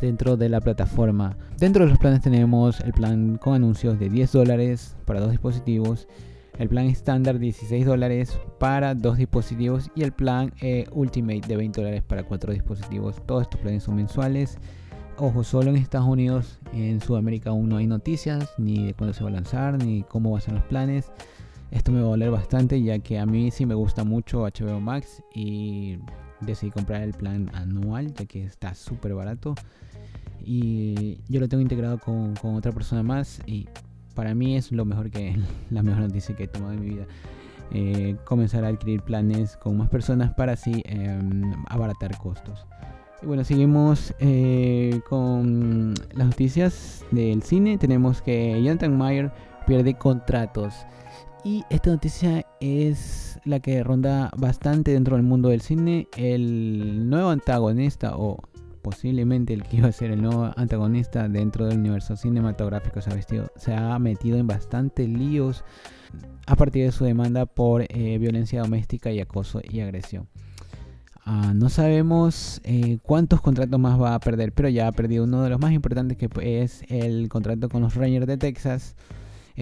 dentro 0.00 0.36
de 0.36 0.48
la 0.48 0.60
plataforma. 0.60 1.36
Dentro 1.58 1.84
de 1.84 1.90
los 1.90 1.98
planes 1.98 2.22
tenemos 2.22 2.80
el 2.80 2.92
plan 2.92 3.36
con 3.36 3.54
anuncios 3.54 3.98
de 3.98 4.08
10 4.08 4.32
dólares 4.32 4.96
para 5.04 5.20
dos 5.20 5.30
dispositivos, 5.30 6.08
el 6.58 6.68
plan 6.68 6.86
estándar 6.86 7.38
16 7.38 7.86
dólares 7.86 8.38
para 8.58 8.94
dos 8.94 9.16
dispositivos 9.16 9.90
y 9.94 10.02
el 10.02 10.12
plan 10.12 10.52
eh, 10.60 10.86
Ultimate 10.92 11.46
de 11.46 11.56
20 11.56 11.80
dólares 11.80 12.02
para 12.02 12.24
cuatro 12.24 12.52
dispositivos. 12.52 13.16
Todos 13.26 13.42
estos 13.42 13.60
planes 13.60 13.84
son 13.84 13.96
mensuales. 13.96 14.58
Ojo, 15.16 15.44
solo 15.44 15.70
en 15.70 15.76
Estados 15.76 16.08
Unidos, 16.08 16.58
en 16.72 17.00
Sudamérica 17.00 17.50
aún 17.50 17.68
no 17.68 17.76
hay 17.76 17.86
noticias, 17.86 18.54
ni 18.56 18.86
de 18.86 18.94
cuándo 18.94 19.12
se 19.12 19.22
va 19.22 19.28
a 19.28 19.32
lanzar, 19.32 19.76
ni 19.82 20.02
cómo 20.02 20.30
van 20.30 20.38
a 20.38 20.40
ser 20.40 20.54
los 20.54 20.64
planes. 20.64 21.12
Esto 21.70 21.92
me 21.92 22.00
va 22.00 22.06
a 22.06 22.10
doler 22.10 22.30
bastante 22.30 22.82
ya 22.82 22.98
que 22.98 23.18
a 23.18 23.26
mí 23.26 23.50
sí 23.50 23.66
me 23.66 23.74
gusta 23.74 24.02
mucho 24.02 24.42
HBO 24.42 24.80
Max 24.80 25.22
y 25.34 25.98
decidí 26.40 26.70
comprar 26.70 27.02
el 27.02 27.12
plan 27.12 27.50
anual 27.54 28.12
ya 28.14 28.24
que 28.24 28.44
está 28.44 28.74
súper 28.74 29.14
barato. 29.14 29.54
Y 30.42 31.18
yo 31.28 31.38
lo 31.38 31.48
tengo 31.48 31.60
integrado 31.60 31.98
con, 31.98 32.34
con, 32.36 32.54
otra 32.54 32.72
persona 32.72 33.02
más 33.02 33.42
y 33.46 33.68
para 34.14 34.34
mí 34.34 34.56
es 34.56 34.72
lo 34.72 34.86
mejor 34.86 35.10
que 35.10 35.36
la 35.70 35.82
mejor 35.82 36.02
noticia 36.02 36.34
que 36.34 36.44
he 36.44 36.48
tomado 36.48 36.72
en 36.72 36.80
mi 36.80 36.90
vida. 36.90 37.06
Eh, 37.72 38.16
comenzar 38.24 38.64
a 38.64 38.68
adquirir 38.68 39.02
planes 39.02 39.56
con 39.56 39.76
más 39.76 39.88
personas 39.90 40.34
para 40.34 40.54
así 40.54 40.82
eh, 40.86 41.20
abaratar 41.68 42.16
costos 42.18 42.66
bueno 43.22 43.44
seguimos 43.44 44.14
eh, 44.18 45.00
con 45.08 45.94
las 46.14 46.26
noticias 46.26 47.04
del 47.10 47.42
cine 47.42 47.78
tenemos 47.78 48.22
que 48.22 48.62
Jonathan 48.62 48.96
Meyer 48.96 49.32
pierde 49.66 49.94
contratos 49.94 50.74
y 51.44 51.64
esta 51.70 51.90
noticia 51.90 52.44
es 52.60 53.38
la 53.44 53.60
que 53.60 53.82
ronda 53.82 54.30
bastante 54.36 54.92
dentro 54.92 55.16
del 55.16 55.24
mundo 55.24 55.48
del 55.48 55.62
cine. 55.62 56.06
El 56.16 57.08
nuevo 57.08 57.30
antagonista 57.30 58.16
o 58.16 58.38
posiblemente 58.82 59.54
el 59.54 59.62
que 59.62 59.78
iba 59.78 59.88
a 59.88 59.92
ser 59.92 60.10
el 60.10 60.22
nuevo 60.22 60.50
antagonista 60.56 61.28
dentro 61.28 61.66
del 61.66 61.78
universo 61.78 62.16
cinematográfico 62.16 63.00
se 63.00 63.10
ha, 63.10 63.14
vestido, 63.14 63.52
se 63.56 63.74
ha 63.74 63.98
metido 63.98 64.38
en 64.38 64.46
bastantes 64.46 65.08
líos 65.08 65.64
a 66.46 66.56
partir 66.56 66.84
de 66.84 66.92
su 66.92 67.04
demanda 67.04 67.46
por 67.46 67.82
eh, 67.88 68.18
violencia 68.18 68.62
doméstica 68.62 69.10
y 69.10 69.20
acoso 69.20 69.60
y 69.62 69.80
agresión. 69.80 70.28
Uh, 71.26 71.54
no 71.54 71.68
sabemos 71.68 72.60
eh, 72.64 72.98
cuántos 73.02 73.40
contratos 73.40 73.78
más 73.78 74.00
va 74.00 74.14
a 74.14 74.20
perder, 74.20 74.52
pero 74.52 74.68
ya 74.68 74.88
ha 74.88 74.92
perdido 74.92 75.24
uno 75.24 75.42
de 75.42 75.50
los 75.50 75.60
más 75.60 75.72
importantes 75.72 76.16
que 76.16 76.28
es 76.62 76.82
el 76.88 77.28
contrato 77.28 77.68
con 77.68 77.82
los 77.82 77.94
Rangers 77.94 78.26
de 78.26 78.36
Texas 78.38 78.96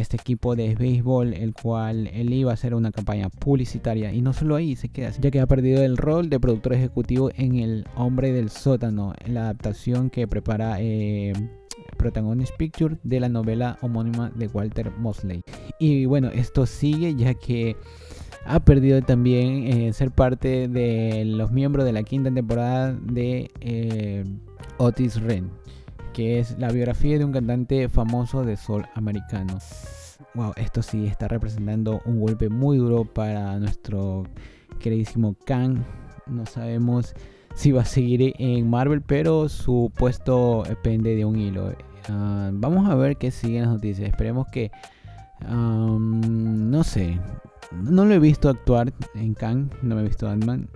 este 0.01 0.17
equipo 0.17 0.57
de 0.57 0.75
béisbol, 0.75 1.35
el 1.35 1.55
cual 1.55 2.09
él 2.09 2.33
iba 2.33 2.51
a 2.51 2.55
hacer 2.55 2.75
una 2.75 2.93
campaña 2.93 3.29
publicitaria 3.29 4.13
y 4.13 4.23
no 4.23 4.33
solo 4.33 4.57
ahí 4.57 4.77
se 4.77 4.89
queda, 4.89 5.11
ya 5.19 5.31
que 5.31 5.41
ha 5.41 5.47
perdido 5.47 5.83
el 5.83 5.97
rol 5.97 6.31
de 6.31 6.41
productor 6.41 6.75
ejecutivo 6.75 7.31
en 7.35 7.57
El 7.57 7.87
Hombre 7.97 8.33
del 8.33 8.51
Sótano, 8.51 9.15
la 9.27 9.43
adaptación 9.43 10.11
que 10.11 10.29
prepara 10.29 10.77
eh, 10.81 11.33
Protagonist 11.97 12.57
Picture 12.57 12.99
de 13.03 13.21
la 13.21 13.29
novela 13.29 13.79
homónima 13.83 14.31
de 14.31 14.47
Walter 14.49 14.93
Mosley. 14.99 15.43
Y 15.79 16.07
bueno, 16.07 16.29
esto 16.29 16.67
sigue 16.67 17.15
ya 17.15 17.35
que 17.35 17.77
ha 18.45 18.61
perdido 18.61 19.01
también 19.03 19.67
eh, 19.67 19.93
ser 19.93 20.11
parte 20.11 20.69
de 20.69 21.25
los 21.25 21.51
miembros 21.53 21.85
de 21.85 21.93
la 21.93 22.03
quinta 22.03 22.31
temporada 22.31 22.93
de 22.93 23.51
eh, 23.61 24.25
Otis 24.79 25.21
Ren 25.21 25.51
que 26.19 26.41
es 26.41 26.59
la 26.59 26.73
biografía 26.73 27.17
de 27.17 27.25
un 27.25 27.31
cantante 27.31 27.89
famoso 27.89 28.43
de 28.43 28.57
sol 28.57 28.85
americano. 28.97 29.57
Wow, 30.35 30.53
esto 30.57 30.83
sí 30.83 31.07
está 31.07 31.29
representando 31.29 32.01
un 32.07 32.19
golpe 32.19 32.49
muy 32.49 32.77
duro 32.77 33.05
para 33.05 33.57
nuestro 33.61 34.25
queridísimo 34.81 35.37
Kang. 35.47 35.79
No 36.27 36.45
sabemos 36.45 37.15
si 37.55 37.71
va 37.71 37.83
a 37.83 37.85
seguir 37.85 38.35
en 38.37 38.69
Marvel, 38.69 39.01
pero 39.01 39.49
su 39.49 39.93
puesto 39.97 40.65
depende 40.69 41.15
de 41.15 41.25
un 41.25 41.39
hilo. 41.39 41.69
Uh, 42.09 42.51
vamos 42.53 42.91
a 42.91 42.97
ver 42.97 43.17
qué 43.17 43.31
siguen 43.31 43.63
las 43.63 43.75
noticias. 43.75 44.09
Esperemos 44.09 44.49
que. 44.49 44.73
No 45.49 46.83
sé. 46.83 47.21
No 47.73 48.05
lo 48.05 48.15
he 48.15 48.19
visto 48.19 48.49
actuar 48.49 48.93
en 49.15 49.35
Kang. 49.35 49.71
No 49.83 49.95
me 49.95 50.03
he 50.03 50.05
visto 50.05 50.29
Ant-Man 50.29 50.69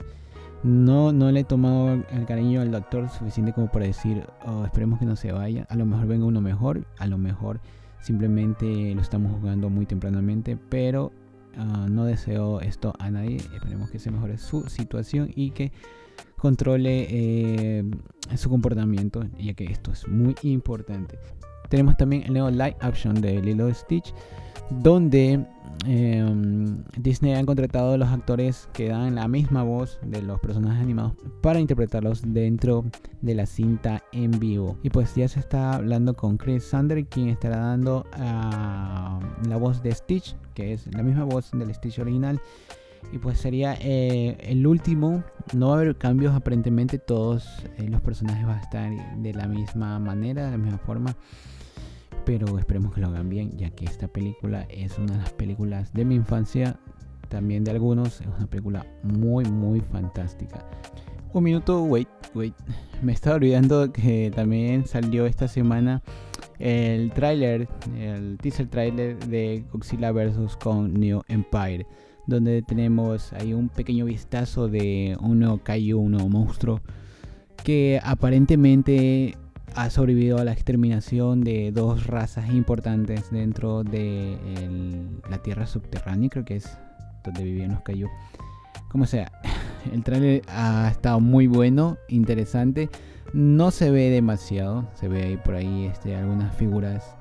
no, 0.62 1.12
no 1.12 1.30
le 1.30 1.40
he 1.40 1.44
tomado 1.44 2.04
el 2.10 2.26
cariño 2.26 2.60
al 2.60 2.70
doctor 2.70 3.08
suficiente 3.08 3.52
como 3.52 3.70
para 3.70 3.86
decir, 3.86 4.24
oh, 4.46 4.64
esperemos 4.64 4.98
que 4.98 5.06
no 5.06 5.16
se 5.16 5.32
vaya. 5.32 5.66
A 5.68 5.76
lo 5.76 5.86
mejor 5.86 6.06
venga 6.06 6.24
uno 6.24 6.40
mejor, 6.40 6.86
a 6.98 7.06
lo 7.06 7.18
mejor 7.18 7.60
simplemente 8.00 8.94
lo 8.94 9.00
estamos 9.00 9.32
jugando 9.32 9.70
muy 9.70 9.86
tempranamente, 9.86 10.56
pero 10.68 11.12
ah, 11.56 11.86
no 11.90 12.04
deseo 12.04 12.60
esto 12.60 12.92
a 12.98 13.10
nadie. 13.10 13.36
Esperemos 13.36 13.90
que 13.90 13.98
se 13.98 14.10
mejore 14.10 14.38
su 14.38 14.68
situación 14.68 15.30
y 15.34 15.50
que 15.50 15.72
controle 16.36 17.06
eh, 17.10 17.84
su 18.36 18.48
comportamiento, 18.48 19.24
ya 19.38 19.54
que 19.54 19.64
esto 19.64 19.92
es 19.92 20.06
muy 20.06 20.36
importante. 20.42 21.18
Tenemos 21.68 21.96
también 21.96 22.22
el 22.24 22.34
nuevo 22.34 22.50
live 22.50 22.76
action 22.80 23.20
de 23.20 23.40
Lilo 23.42 23.72
Stitch, 23.74 24.14
donde 24.80 25.46
Em, 25.84 26.84
Disney 26.96 27.34
ha 27.34 27.44
contratado 27.44 27.94
a 27.94 27.96
los 27.96 28.08
actores 28.08 28.68
que 28.72 28.88
dan 28.88 29.16
la 29.16 29.26
misma 29.26 29.64
voz 29.64 29.98
de 30.02 30.22
los 30.22 30.38
personajes 30.38 30.80
animados 30.80 31.14
para 31.40 31.58
interpretarlos 31.58 32.22
dentro 32.24 32.84
de 33.20 33.34
la 33.34 33.46
cinta 33.46 34.02
en 34.12 34.30
vivo. 34.38 34.76
Y 34.82 34.90
pues 34.90 35.14
ya 35.14 35.26
se 35.28 35.40
está 35.40 35.74
hablando 35.74 36.14
con 36.14 36.36
Chris 36.36 36.64
Sander, 36.64 37.04
quien 37.06 37.28
estará 37.28 37.56
dando 37.56 38.06
ah, 38.12 39.18
la 39.48 39.56
voz 39.56 39.82
de 39.82 39.92
Stitch, 39.92 40.36
que 40.54 40.72
es 40.72 40.86
la 40.94 41.02
misma 41.02 41.24
voz 41.24 41.50
del 41.52 41.74
Stitch 41.74 41.98
original. 41.98 42.40
Y 43.12 43.18
pues 43.18 43.38
sería 43.38 43.74
eh, 43.80 44.36
el 44.40 44.64
último. 44.66 45.24
No 45.52 45.68
va 45.68 45.72
a 45.74 45.80
haber 45.80 45.96
cambios, 45.96 46.34
aparentemente 46.34 46.98
todos 46.98 47.48
eh, 47.78 47.88
los 47.88 48.00
personajes 48.00 48.46
van 48.46 48.58
a 48.58 48.62
estar 48.62 49.18
de 49.18 49.34
la 49.34 49.48
misma 49.48 49.98
manera, 49.98 50.44
de 50.44 50.52
la 50.52 50.58
misma 50.58 50.78
forma 50.78 51.16
pero 52.24 52.58
esperemos 52.58 52.94
que 52.94 53.00
lo 53.00 53.08
hagan 53.08 53.28
bien, 53.28 53.56
ya 53.56 53.70
que 53.70 53.84
esta 53.84 54.08
película 54.08 54.66
es 54.70 54.98
una 54.98 55.14
de 55.14 55.18
las 55.18 55.32
películas 55.32 55.92
de 55.92 56.04
mi 56.04 56.14
infancia, 56.14 56.78
también 57.28 57.64
de 57.64 57.70
algunos, 57.70 58.20
es 58.20 58.26
una 58.26 58.46
película 58.46 58.86
muy, 59.02 59.44
muy 59.44 59.80
fantástica. 59.80 60.64
Un 61.32 61.44
minuto, 61.44 61.82
wait, 61.84 62.08
wait. 62.34 62.54
Me 63.02 63.12
estaba 63.12 63.36
olvidando 63.36 63.90
que 63.92 64.30
también 64.34 64.86
salió 64.86 65.26
esta 65.26 65.48
semana 65.48 66.02
el 66.58 67.10
tráiler, 67.12 67.68
el 67.98 68.38
teaser 68.40 68.68
trailer 68.68 69.18
de 69.26 69.64
Godzilla 69.72 70.12
vs. 70.12 70.56
con 70.56 70.94
New 70.94 71.22
Empire, 71.28 71.86
donde 72.26 72.62
tenemos 72.62 73.32
ahí 73.32 73.52
un 73.52 73.68
pequeño 73.68 74.04
vistazo 74.04 74.68
de 74.68 75.16
un 75.20 75.40
nuevo 75.40 75.58
Kaiju, 75.58 75.98
un 75.98 76.12
nuevo 76.12 76.28
monstruo, 76.28 76.80
que 77.64 78.00
aparentemente 78.04 79.36
ha 79.76 79.90
sobrevivido 79.90 80.38
a 80.38 80.44
la 80.44 80.52
exterminación 80.52 81.42
de 81.42 81.72
dos 81.72 82.06
razas 82.06 82.50
importantes 82.50 83.30
dentro 83.30 83.84
de 83.84 84.36
la 85.30 85.38
tierra 85.38 85.66
subterránea, 85.66 86.28
creo 86.28 86.44
que 86.44 86.56
es 86.56 86.78
donde 87.24 87.44
vivían 87.44 87.72
los 87.72 87.82
Kaiju. 87.82 88.08
Como 88.90 89.06
sea, 89.06 89.30
el 89.92 90.02
trailer 90.02 90.42
ha 90.48 90.88
estado 90.90 91.20
muy 91.20 91.46
bueno, 91.46 91.96
interesante. 92.08 92.90
No 93.32 93.70
se 93.70 93.90
ve 93.90 94.10
demasiado, 94.10 94.88
se 94.94 95.08
ve 95.08 95.22
ahí 95.22 95.36
por 95.38 95.54
ahí 95.54 95.86
este, 95.86 96.14
algunas 96.14 96.54
figuras 96.56 97.16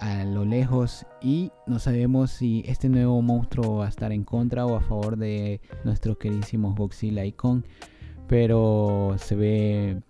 a 0.00 0.24
lo 0.24 0.46
lejos 0.46 1.06
y 1.20 1.52
no 1.66 1.78
sabemos 1.78 2.30
si 2.30 2.62
este 2.66 2.88
nuevo 2.88 3.20
monstruo 3.20 3.76
va 3.76 3.86
a 3.86 3.88
estar 3.90 4.12
en 4.12 4.24
contra 4.24 4.64
o 4.64 4.76
a 4.76 4.80
favor 4.80 5.18
de 5.18 5.60
nuestros 5.84 6.16
queridísimos 6.16 6.74
Godzilla 6.74 7.24
y 7.26 7.32
Kong. 7.32 7.64
Pero 8.26 9.16
se 9.18 9.34
ve 9.34 10.02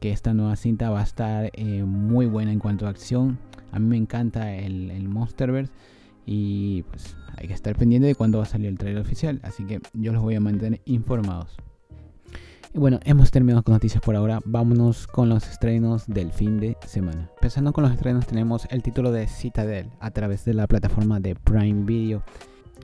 que 0.00 0.12
esta 0.12 0.34
nueva 0.34 0.56
cinta 0.56 0.90
va 0.90 1.00
a 1.00 1.04
estar 1.04 1.50
eh, 1.54 1.84
muy 1.84 2.26
buena 2.26 2.52
en 2.52 2.58
cuanto 2.58 2.86
a 2.86 2.90
acción. 2.90 3.38
A 3.72 3.78
mí 3.78 3.86
me 3.86 3.96
encanta 3.96 4.54
el, 4.54 4.90
el, 4.90 5.08
Monsterverse 5.08 5.72
y 6.24 6.82
pues 6.84 7.16
hay 7.36 7.48
que 7.48 7.54
estar 7.54 7.76
pendiente 7.76 8.06
de 8.06 8.14
cuándo 8.14 8.38
va 8.38 8.44
a 8.44 8.48
salir 8.48 8.68
el 8.68 8.78
trailer 8.78 9.02
oficial. 9.02 9.40
Así 9.42 9.64
que 9.64 9.80
yo 9.92 10.12
los 10.12 10.22
voy 10.22 10.34
a 10.34 10.40
mantener 10.40 10.80
informados. 10.84 11.56
Y 12.74 12.78
bueno, 12.78 13.00
hemos 13.04 13.30
terminado 13.30 13.62
con 13.62 13.72
noticias 13.72 14.02
por 14.02 14.14
ahora. 14.14 14.40
Vámonos 14.44 15.06
con 15.06 15.28
los 15.28 15.48
estrenos 15.48 16.06
del 16.06 16.32
fin 16.32 16.60
de 16.60 16.76
semana. 16.86 17.30
Empezando 17.36 17.72
con 17.72 17.82
los 17.82 17.92
estrenos 17.92 18.26
tenemos 18.26 18.66
el 18.70 18.82
título 18.82 19.10
de 19.10 19.26
Citadel 19.26 19.90
a 20.00 20.10
través 20.10 20.44
de 20.44 20.54
la 20.54 20.66
plataforma 20.66 21.18
de 21.18 21.34
Prime 21.34 21.84
Video. 21.84 22.22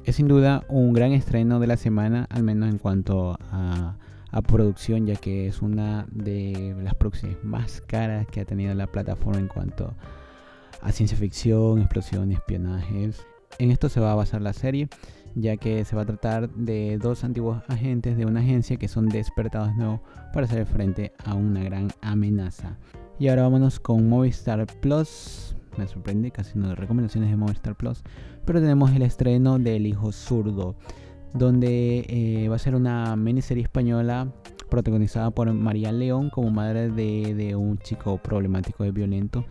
Es 0.04 0.16
sin 0.16 0.28
duda 0.28 0.64
un 0.68 0.92
gran 0.92 1.12
estreno 1.12 1.60
de 1.60 1.66
la 1.66 1.76
semana, 1.76 2.26
al 2.30 2.42
menos 2.42 2.70
en 2.70 2.78
cuanto 2.78 3.38
a 3.50 3.96
a 4.34 4.42
producción, 4.42 5.06
ya 5.06 5.14
que 5.14 5.46
es 5.46 5.62
una 5.62 6.06
de 6.10 6.74
las 6.82 6.96
producciones 6.96 7.38
más 7.44 7.80
caras 7.80 8.26
que 8.26 8.40
ha 8.40 8.44
tenido 8.44 8.74
la 8.74 8.88
plataforma 8.88 9.38
en 9.38 9.46
cuanto 9.46 9.94
a 10.82 10.90
ciencia 10.90 11.16
ficción, 11.16 11.78
explosiones, 11.78 12.38
espionajes. 12.38 13.24
en 13.60 13.70
esto 13.70 13.88
se 13.88 14.00
va 14.00 14.10
a 14.10 14.16
basar 14.16 14.42
la 14.42 14.52
serie, 14.52 14.88
ya 15.36 15.56
que 15.56 15.84
se 15.84 15.94
va 15.94 16.02
a 16.02 16.06
tratar 16.06 16.50
de 16.50 16.98
dos 16.98 17.22
antiguos 17.22 17.62
agentes 17.68 18.16
de 18.16 18.26
una 18.26 18.40
agencia 18.40 18.76
que 18.76 18.88
son 18.88 19.08
despertados 19.08 19.68
de 19.68 19.76
nuevo 19.76 20.02
para 20.32 20.46
hacer 20.46 20.66
frente 20.66 21.12
a 21.24 21.34
una 21.34 21.62
gran 21.62 21.92
amenaza. 22.02 22.76
Y 23.20 23.28
ahora 23.28 23.42
vámonos 23.42 23.78
con 23.78 24.08
Movistar 24.08 24.66
Plus. 24.80 25.54
Me 25.78 25.86
sorprende, 25.86 26.32
casi 26.32 26.58
no 26.58 26.68
de 26.68 26.74
recomendaciones 26.74 27.30
de 27.30 27.36
Movistar 27.36 27.76
Plus. 27.76 28.02
Pero 28.44 28.60
tenemos 28.60 28.90
el 28.90 29.02
estreno 29.02 29.60
del 29.60 29.86
Hijo 29.86 30.10
Zurdo, 30.10 30.74
donde 31.34 32.06
eh, 32.08 32.48
va 32.48 32.56
a 32.56 32.60
ser 32.60 32.76
una 32.76 33.16
miniserie 33.16 33.64
española 33.64 34.32
protagonizada 34.70 35.30
por 35.32 35.52
María 35.52 35.92
León 35.92 36.30
como 36.30 36.50
madre 36.50 36.88
de, 36.90 37.54
un 37.56 37.78
chico 37.78 38.18
problemático 38.18 38.84
y 38.84 38.92
violento. 38.92 39.44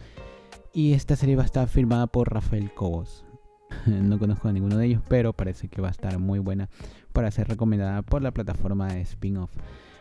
Y 0.74 0.94
esta 0.94 1.16
serie 1.16 1.36
va 1.36 1.44
a 1.44 1.46
estar 1.46 1.68
firmada 1.68 2.08
por 2.08 2.34
Rafael 2.34 2.74
Cobos. 2.74 3.26
no 3.86 4.18
conozco 4.18 4.48
a 4.48 4.54
ninguno 4.54 4.78
de 4.78 4.88
ellos, 4.88 5.04
pero 5.08 5.34
parece 5.34 5.68
que 5.68 5.82
va 5.82 5.90
a 5.90 5.92
estar 5.92 6.18
muy 6.20 6.40
buena 6.40 6.70
para 7.12 7.30
ser 7.32 7.48
recomendada 7.48 8.02
por 8.02 8.22
la 8.22 8.32
plataforma 8.32 8.88
de 8.88 9.02
spin-off. 9.02 9.52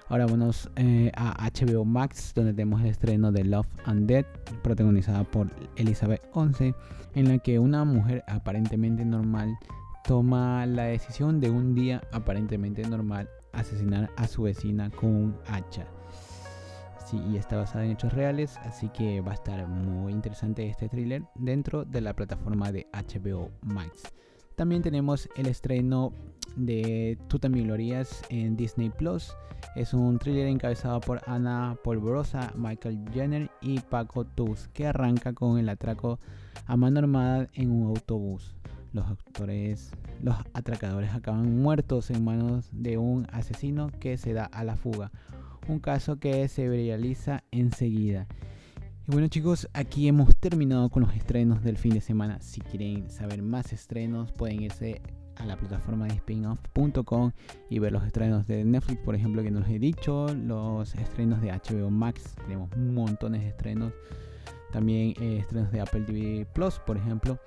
Ahora 0.08 0.26
vamos 0.26 0.70
eh, 0.76 1.10
a 1.16 1.48
HBO 1.50 1.84
Max, 1.84 2.32
donde 2.34 2.52
tenemos 2.52 2.80
el 2.82 2.88
estreno 2.88 3.32
de 3.32 3.44
Love 3.44 3.68
and 3.86 4.06
Dead, 4.06 4.26
protagonizada 4.62 5.24
por 5.24 5.48
Elizabeth 5.76 6.22
Once, 6.32 6.74
en 7.14 7.28
la 7.28 7.38
que 7.38 7.58
una 7.58 7.84
mujer 7.84 8.22
aparentemente 8.28 9.04
normal 9.04 9.56
toma 10.04 10.66
la 10.66 10.84
decisión 10.84 11.40
de 11.40 11.50
un 11.50 11.74
día 11.74 12.02
aparentemente 12.12 12.82
normal 12.82 13.28
asesinar 13.52 14.10
a 14.16 14.26
su 14.26 14.42
vecina 14.42 14.90
con 14.90 15.10
un 15.10 15.36
hacha 15.46 15.86
y 17.12 17.36
está 17.36 17.56
basada 17.56 17.84
en 17.84 17.92
hechos 17.92 18.12
reales, 18.12 18.56
así 18.64 18.88
que 18.88 19.20
va 19.20 19.32
a 19.32 19.34
estar 19.34 19.66
muy 19.66 20.12
interesante 20.12 20.66
este 20.68 20.88
thriller 20.88 21.22
dentro 21.34 21.84
de 21.84 22.00
la 22.00 22.14
plataforma 22.14 22.72
de 22.72 22.86
HBO 22.92 23.50
Max. 23.62 24.12
También 24.56 24.82
tenemos 24.82 25.28
el 25.36 25.46
estreno 25.46 26.12
de 26.56 27.18
Tú 27.28 27.38
también 27.38 27.68
lo 27.68 27.74
en 27.74 28.56
Disney 28.56 28.90
Plus. 28.90 29.34
Es 29.74 29.94
un 29.94 30.18
thriller 30.18 30.46
encabezado 30.46 31.00
por 31.00 31.22
Ana 31.26 31.76
Polvorosa, 31.82 32.52
Michael 32.56 33.04
Jenner 33.12 33.50
y 33.60 33.80
Paco 33.80 34.24
Tuz, 34.24 34.68
que 34.68 34.86
arranca 34.86 35.32
con 35.32 35.58
el 35.58 35.68
atraco 35.68 36.18
a 36.66 36.76
mano 36.76 36.98
armada 36.98 37.48
en 37.54 37.70
un 37.70 37.88
autobús. 37.88 38.54
Los 38.92 39.06
actores, 39.06 39.90
los 40.22 40.36
atracadores 40.52 41.12
acaban 41.12 41.60
muertos 41.60 42.10
en 42.10 42.24
manos 42.24 42.68
de 42.72 42.98
un 42.98 43.26
asesino 43.32 43.90
que 44.00 44.18
se 44.18 44.32
da 44.32 44.44
a 44.44 44.64
la 44.64 44.76
fuga 44.76 45.10
un 45.68 45.78
caso 45.78 46.18
que 46.18 46.48
se 46.48 46.68
realiza 46.68 47.44
enseguida. 47.50 48.26
Y 49.08 49.12
bueno 49.12 49.28
chicos, 49.28 49.68
aquí 49.72 50.08
hemos 50.08 50.36
terminado 50.36 50.88
con 50.88 51.02
los 51.02 51.14
estrenos 51.14 51.62
del 51.62 51.76
fin 51.76 51.94
de 51.94 52.00
semana. 52.00 52.40
Si 52.40 52.60
quieren 52.60 53.10
saber 53.10 53.42
más 53.42 53.72
estrenos, 53.72 54.32
pueden 54.32 54.62
irse 54.62 55.00
a 55.36 55.46
la 55.46 55.56
plataforma 55.56 56.06
de 56.06 56.18
spinoff.com 56.18 57.32
y 57.68 57.78
ver 57.78 57.92
los 57.92 58.04
estrenos 58.04 58.46
de 58.46 58.64
Netflix, 58.64 59.00
por 59.00 59.14
ejemplo, 59.14 59.42
que 59.42 59.50
nos 59.50 59.68
he 59.68 59.78
dicho, 59.78 60.28
los 60.34 60.94
estrenos 60.94 61.40
de 61.40 61.50
HBO 61.50 61.90
Max, 61.90 62.36
tenemos 62.42 62.76
montones 62.76 63.42
de 63.42 63.48
estrenos, 63.48 63.92
también 64.72 65.14
eh, 65.20 65.38
estrenos 65.38 65.72
de 65.72 65.80
Apple 65.80 66.02
TV 66.02 66.46
Plus, 66.52 66.78
por 66.86 66.96
ejemplo. 66.96 67.38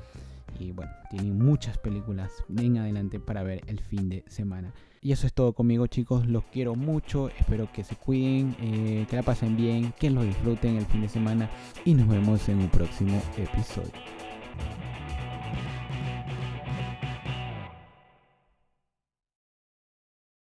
Y 0.59 0.71
bueno, 0.71 0.91
tienen 1.09 1.37
muchas 1.37 1.77
películas 1.77 2.31
en 2.57 2.77
adelante 2.77 3.19
para 3.19 3.43
ver 3.43 3.61
el 3.67 3.79
fin 3.79 4.09
de 4.09 4.23
semana. 4.27 4.73
Y 5.01 5.11
eso 5.11 5.27
es 5.27 5.33
todo 5.33 5.53
conmigo 5.53 5.85
chicos, 5.85 6.25
los 6.25 6.45
quiero 6.45 6.73
mucho, 6.73 7.29
espero 7.29 7.71
que 7.71 7.83
se 7.83 7.95
cuiden, 7.95 8.55
eh, 8.59 9.05
que 9.07 9.15
la 9.15 9.21
pasen 9.21 9.55
bien, 9.55 9.93
que 9.99 10.09
lo 10.09 10.23
disfruten 10.23 10.77
el 10.77 10.85
fin 10.87 11.01
de 11.01 11.09
semana 11.09 11.49
y 11.85 11.93
nos 11.93 12.07
vemos 12.07 12.49
en 12.49 12.57
un 12.57 12.69
próximo 12.69 13.21
episodio. 13.37 13.91